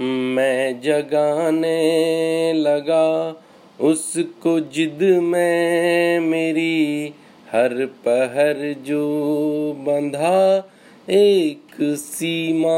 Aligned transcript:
मैं 0.00 0.80
जगाने 0.80 2.52
लगा 2.52 3.36
उसको 3.80 4.60
जिद 4.60 4.98
में 5.02 6.20
मेरी 6.20 7.12
हर 7.52 7.86
पहर 7.86 8.74
जो 8.78 9.04
बंधा 9.78 10.70
एक 11.10 11.76
सीमा 11.80 12.76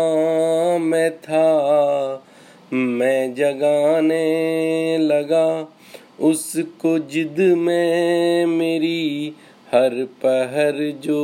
में 0.78 1.10
था। 1.18 2.24
मैं 2.72 3.34
जगाने 3.34 4.98
लगा 4.98 5.72
उसको 6.20 6.98
जिद 6.98 7.36
में 7.40 8.46
मेरी 8.46 9.32
हर 9.74 10.04
पहर 10.24 10.98
जो 11.04 11.20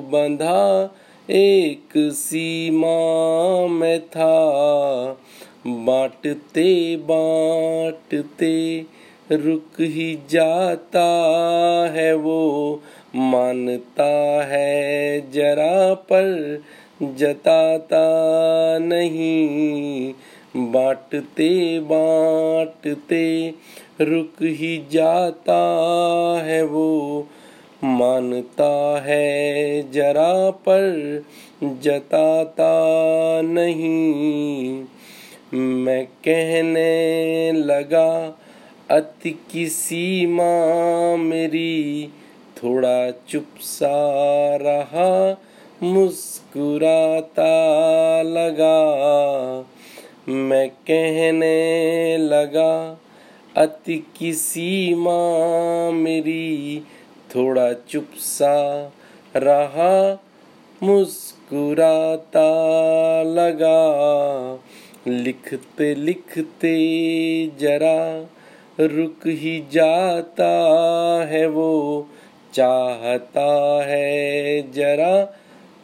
बंधा 0.00 0.94
एक 1.30 1.88
सीमा 1.96 3.66
में 3.66 4.00
था। 4.00 4.36
बांटते 5.66 6.96
बांटते 6.96 8.86
रुक 9.32 9.80
ही 9.80 10.18
जाता 10.30 11.08
है 11.94 12.14
वो। 12.14 12.80
मानता 13.16 14.42
है 14.44 15.20
जरा 15.30 15.94
पर 15.94 16.58
जताता 17.02 18.08
नहीं। 18.78 20.12
बांटते 20.56 21.80
बांटते 21.80 23.54
रुक 24.00 24.42
ही 24.42 24.84
जाता 24.92 25.62
है 26.44 26.62
वो। 26.62 27.26
मानता 27.84 29.02
है, 29.06 29.90
जरा 29.92 30.50
पर 30.50 31.24
जताता 31.62 32.72
नहीं। 33.42 34.84
मैं 35.54 36.06
कहने 36.06 37.52
लगा, 37.52 38.38
अति 38.90 39.38
की 39.50 39.68
सीमा 39.68 41.16
मेरी 41.16 42.08
थोड़ा 42.56 43.10
चुप 43.10 43.46
सा 43.60 44.56
रहा, 44.56 45.40
मुस्कुराता 45.82 47.42
लगा। 48.22 48.78
मैं 50.28 50.68
कहने 50.68 52.16
लगा, 52.16 53.00
अति 53.56 54.06
की 54.18 54.32
सीमा 54.32 55.18
मेरी 55.90 56.82
थोड़ा 57.34 57.72
चुप 57.72 58.06
सा 58.16 58.84
रहा, 59.36 60.22
मुस्कुराता 60.82 62.48
लगा। 63.22 63.78
लिखते 65.06 65.94
लिखते 65.94 66.72
जरा 67.60 68.30
रुक 68.80 69.20
ही 69.26 69.64
जाता 69.72 70.50
है 71.28 71.46
वो, 71.46 72.06
चाहता 72.54 73.46
है 73.86 74.72
जरा 74.72 75.24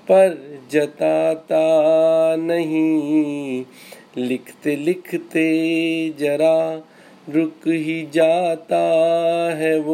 पर 0.05 0.59
जताता 0.71 1.65
नहीं। 2.37 3.65
लिखते 4.17 4.77
लिखते 4.77 5.45
जरा 6.19 6.83
रुक 7.31 7.69
ही 7.69 8.09
जाता 8.15 8.83
है 9.57 9.79
वो 9.79 9.94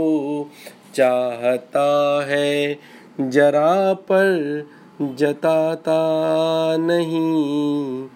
चाहता 1.00 2.24
है, 2.28 2.78
जरा 3.20 3.92
पर 3.92 4.62
जताता 5.02 6.00
नहीं। 6.76 8.08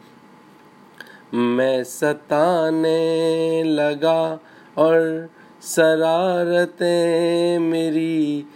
मैं 1.35 1.85
सताने 1.85 3.63
लगा 3.63 4.39
और 4.79 5.29
शरारतें 5.63 7.59
मेरी 7.59 8.47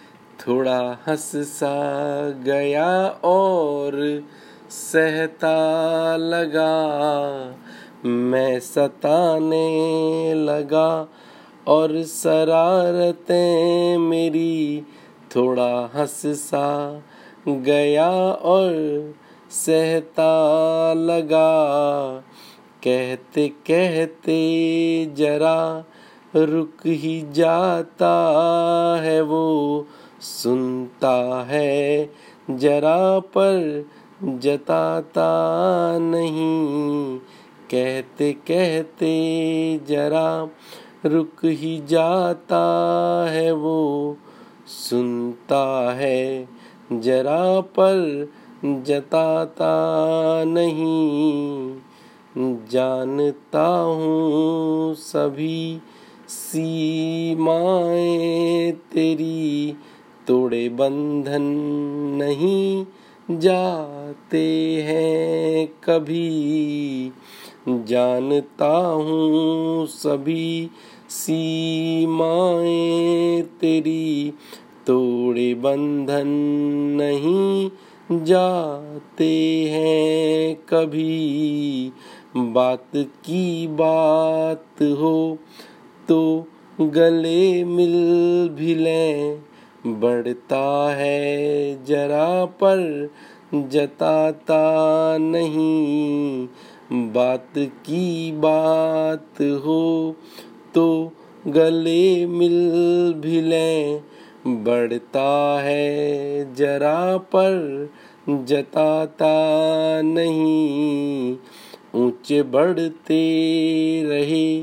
थोड़ा 0.40 0.98
हंस 1.08 1.32
सा 1.36 2.30
गया 2.30 3.08
और 3.24 4.22
सहता 4.70 5.56
लगा। 6.16 6.74
मैं 8.04 8.60
सताने 8.60 10.34
लगा 10.34 11.08
और 11.68 12.02
शरारतें 12.02 13.98
मेरी 13.98 14.82
थोड़ा 15.36 15.90
हंस 15.94 16.22
सा 16.26 17.02
गया 17.48 18.10
और 18.32 18.72
सहता 19.50 20.32
लगा। 20.92 21.50
कहते 22.84 23.48
कहते 23.48 24.38
जरा 25.16 25.84
रुक 26.36 26.86
ही 26.86 27.24
जाता 27.32 28.14
है 29.02 29.20
वो, 29.22 29.86
सुनता 30.20 31.44
है 31.48 32.10
जरा 32.50 33.18
पर 33.18 33.86
जताता 34.24 35.28
नहीं। 35.98 37.18
कहते 37.70 38.32
कहते 38.32 39.14
जरा 39.88 40.48
रुक 41.06 41.44
ही 41.44 41.82
जाता 41.86 43.26
है 43.30 43.52
वो, 43.52 44.16
सुनता 44.66 45.92
है, 45.92 46.48
जरा 46.92 47.60
पर 47.60 48.28
जताता 48.64 49.74
नहीं। 50.46 51.76
जानता 52.70 53.68
हूँ 53.68 54.94
सभी 54.94 55.80
सीमाएँ 56.28 58.72
तेरी, 58.72 59.76
तोड़े 60.26 60.68
बंधन 60.68 61.42
नहीं 62.22 62.86
जाते 63.30 64.82
हैं 64.82 65.68
कभी। 65.84 67.12
जानता 67.68 68.86
हूँ 68.86 69.86
सभी 69.86 70.70
सीमाएँ 71.08 73.42
तेरी। 73.42 74.34
तोड़े 74.86 75.54
बंधन 75.54 76.28
नहीं 76.96 77.70
जाते 78.12 79.70
हैं 79.70 80.58
कभी। 80.68 81.92
बात 82.36 82.88
की 82.96 83.66
बात 83.66 84.82
हो 84.82 85.38
तो 86.08 86.46
गले 86.80 87.64
मिल 87.64 88.48
भी 88.48 88.74
लें। 88.74 89.42
बढ़ता 89.86 90.96
है 90.96 91.84
जरा 91.84 92.44
पर 92.44 93.10
जताता 93.54 95.16
नहीं। 95.20 96.48
बात 96.92 97.52
की 97.58 98.32
बात 98.32 99.40
हो 99.40 100.16
तो 100.74 101.12
गले 101.46 102.26
मिल 102.26 102.72
भी 103.16 103.40
लें। 103.40 104.00
बढ़ता 104.46 105.60
है 105.62 106.54
जरा 106.54 107.16
पर, 107.16 107.88
जताता 108.28 109.34
नहीं। 110.02 111.36
ऊँचे 111.94 112.42
बढ़ते 112.42 113.22
रहे, 114.06 114.62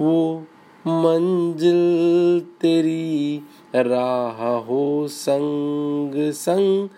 वो 0.00 0.44
मंजिल 0.86 2.40
तेरी 2.60 3.40
राह 3.74 4.46
हो, 4.46 5.08
संग 5.08 6.32
संग 6.32 6.88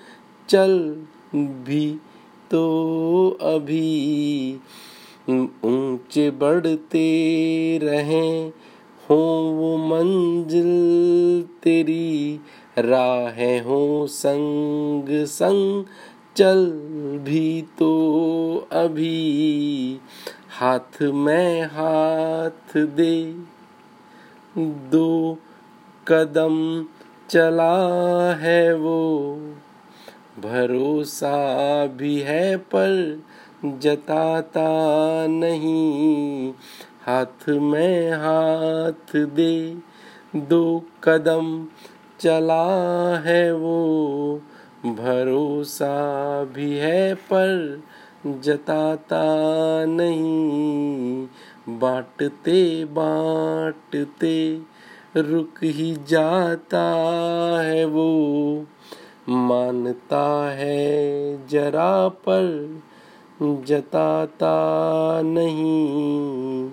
चल 0.48 1.04
भी 1.34 1.96
तो 2.50 3.38
अभी 3.42 4.60
ऊँचे 5.64 6.30
बढ़ते 6.30 7.06
रहें। 7.82 8.52
हो 9.10 9.16
वो 9.56 9.76
मंजिल 9.76 10.68
तेरी 11.62 12.40
राहें 12.78 13.60
हो 13.62 14.06
संग 14.06 15.24
संग। 15.26 15.84
चल 16.36 16.66
भी 17.24 17.62
तो 17.78 17.90
अभी 18.72 19.98
हाथ 20.60 21.02
में 21.02 21.62
हाथ 21.62 22.76
दे। 22.76 23.34
दो 24.92 25.38
कदम 26.08 26.84
चला 27.30 27.76
है 28.34 28.74
वो 28.74 28.98
भरोसा 30.38 31.86
भी 31.86 32.20
है, 32.20 32.56
पर 32.56 33.22
जताता 33.64 34.68
नहीं। 35.26 36.52
हाथ 37.06 37.48
में 37.48 38.12
हाथ 38.12 39.26
दे, 39.26 39.76
दो 40.36 40.84
कदम 41.04 41.66
चला 42.20 43.18
है 43.18 43.54
वो। 43.54 44.40
भरोसा 44.84 45.94
भी 46.44 46.76
है, 46.76 47.14
पर 47.14 47.82
जताता 48.26 49.24
नहीं। 49.84 51.26
बांटते 51.68 52.84
बांटते 52.84 54.60
रुक 55.16 55.54
ही 55.62 55.96
जाता 56.08 56.84
है 57.62 57.84
वो। 57.84 58.64
मानता 59.28 60.50
है 60.50 61.46
जरा 61.46 62.08
पर 62.08 62.78
जताता 63.42 64.56
नहीं। 65.24 66.70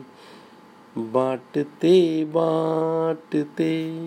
बांटते 0.98 2.26
बांटते 2.26 3.98